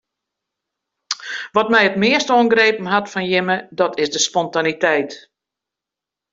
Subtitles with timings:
[1.55, 5.11] Wat my it meast oangrepen hat fan jimme dat is de spontaniteit.